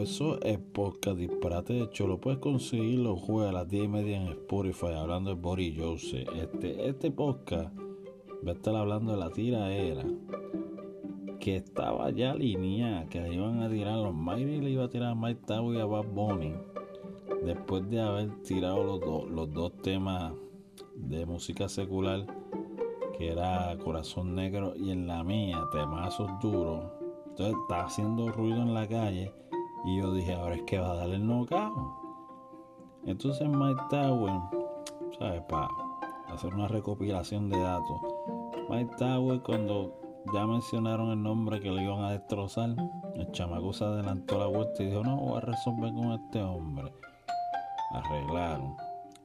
[0.00, 3.88] empezó el podcast Disparate de hecho lo puedes conseguir los jueves a las 10 y
[3.88, 6.24] media en Spotify hablando de Boris Jose.
[6.36, 10.06] Este, este podcast va a estar hablando de la tira era
[11.38, 15.14] que estaba ya alineada, que iban a tirar los Mayri le iba a tirar a
[15.14, 16.54] Mike Tower y a Bad Bunny
[17.44, 20.32] después de haber tirado los, los dos temas
[20.94, 22.26] de música secular
[23.18, 26.84] que era Corazón Negro y en la mía temazos duros
[27.28, 29.34] entonces está haciendo ruido en la calle
[29.84, 31.72] y yo dije ahora es que va a darle el knockout
[33.06, 34.40] entonces Mike Tower
[35.18, 35.68] sabes para
[36.28, 38.00] hacer una recopilación de datos.
[38.68, 39.94] Mike Tower cuando
[40.34, 42.76] ya mencionaron el nombre que le iban a destrozar
[43.14, 46.92] el chamaco se adelantó la vuelta y dijo no voy a resolver con este hombre
[47.92, 48.76] arreglaron.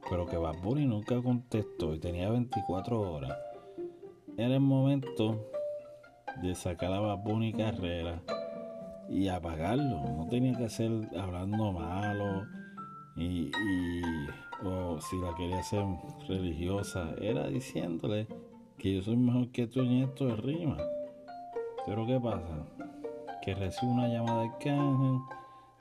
[0.10, 3.38] Pero que Bad nunca contestó y tenía 24 horas.
[4.38, 5.50] Era el momento
[6.42, 8.22] de sacar a Bad Bunny carrera
[9.10, 10.02] y apagarlo.
[10.02, 12.46] No tenía que ser hablando malo
[13.16, 13.52] y,
[14.64, 15.86] o si la quería hacer
[16.28, 17.14] religiosa.
[17.22, 18.28] Era diciéndole
[18.78, 20.78] que yo soy mejor que tú en esto de rima.
[21.86, 22.66] Pero ¿qué pasa?
[23.44, 25.20] Que recibe una llamada de Cángel,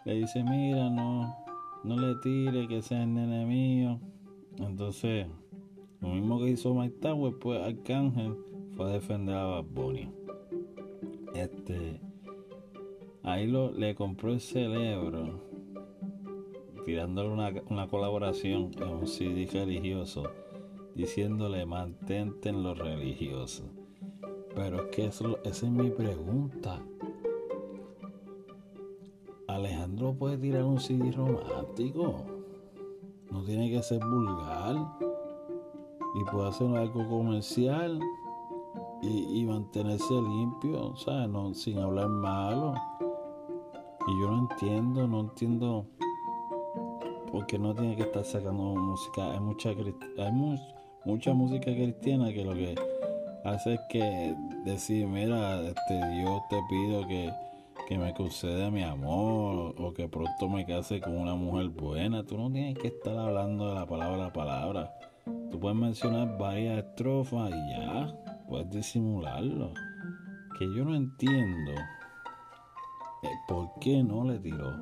[0.05, 1.35] le dice, mira, no,
[1.83, 3.99] no le tire, que sea el nene mío.
[4.59, 5.27] Entonces,
[6.01, 8.37] lo mismo que hizo Mike Tower, pues Arcángel
[8.77, 10.09] fue a defender a Bad.
[11.35, 12.01] Este,
[13.25, 15.41] ahí lo, le compró el cerebro,
[16.85, 20.25] tirándole una, una colaboración en un CD religioso,
[20.95, 23.65] diciéndole mantente en lo religioso.
[24.55, 26.81] Pero es que eso, esa es mi pregunta.
[29.49, 32.25] Alejandro puede tirar un CD romántico.
[33.31, 34.77] No tiene que ser vulgar.
[36.15, 37.99] Y puede hacer algo comercial.
[39.03, 41.29] Y, mantenerse limpio, ¿sabes?
[41.29, 42.75] No, sin hablar malo.
[44.07, 45.87] Y yo no entiendo, no entiendo
[47.31, 49.33] por qué no tiene que estar sacando música.
[49.33, 50.33] Hay mucha, hay
[51.05, 52.75] mucha música cristiana que lo que
[53.45, 57.33] hace es que decir, mira, este Dios te pido que
[57.87, 62.25] que me conceda mi amor o que pronto me case con una mujer buena.
[62.25, 64.95] Tú no tienes que estar hablando de la palabra a palabra.
[65.51, 68.15] Tú puedes mencionar varias estrofas y ya,
[68.49, 69.73] puedes disimularlo.
[70.59, 71.73] Que yo no entiendo
[73.49, 74.73] por qué no le tiró.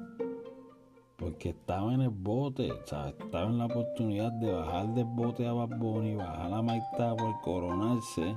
[1.16, 5.46] Porque estaba en el bote, o sea, estaba en la oportunidad de bajar del bote
[5.46, 8.36] a Bad Bunny, bajar a Mike Tower, coronarse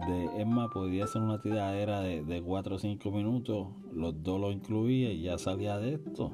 [0.00, 4.50] de Emma podía ser una tiradera de, de 4 o 5 minutos, los dos lo
[4.50, 6.32] incluía y ya salía de esto.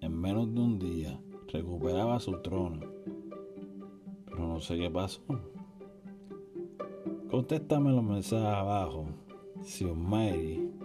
[0.00, 1.20] En menos de un día
[1.52, 2.80] recuperaba su trono.
[4.26, 5.22] Pero no sé qué pasó.
[7.30, 9.06] Contéstame los mensajes abajo
[9.64, 9.84] si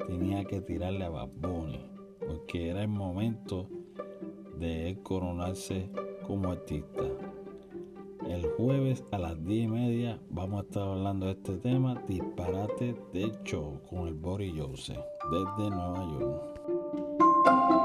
[0.07, 1.29] tenía que tirarle a Bad
[2.25, 3.67] porque era el momento
[4.57, 5.89] de él coronarse
[6.25, 7.03] como artista.
[8.27, 12.95] El jueves a las 10 y media vamos a estar hablando de este tema, disparate
[13.13, 14.93] de show con el Boris Jose
[15.31, 17.78] desde Nueva York.